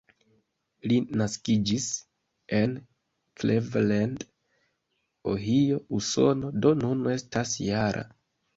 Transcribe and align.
Li 0.91 0.95
naskiĝis 1.21 1.85
en 2.61 2.73
Cleveland, 3.43 4.27
Ohio, 5.35 5.79
Usono, 6.01 6.53
do 6.67 6.75
nun 6.83 7.09
estas 7.17 7.57
-jara. 7.63 8.07